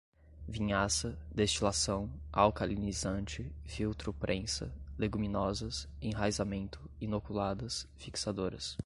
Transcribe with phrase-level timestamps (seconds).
[0.47, 8.75] vinhaça, destilação, alcalinizante, filtro prensa, leguminosas, enraizamento, inoculadas, fixadoras